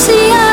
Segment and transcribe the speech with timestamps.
[0.00, 0.49] see us.